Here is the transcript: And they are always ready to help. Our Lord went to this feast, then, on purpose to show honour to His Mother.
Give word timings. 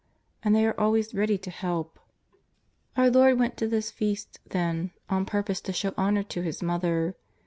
And 0.41 0.55
they 0.55 0.65
are 0.65 0.79
always 0.79 1.13
ready 1.13 1.37
to 1.37 1.51
help. 1.51 1.99
Our 2.97 3.11
Lord 3.11 3.37
went 3.37 3.55
to 3.57 3.67
this 3.67 3.91
feast, 3.91 4.39
then, 4.49 4.89
on 5.11 5.27
purpose 5.27 5.61
to 5.61 5.73
show 5.73 5.93
honour 5.95 6.23
to 6.23 6.41
His 6.41 6.63
Mother. 6.63 7.13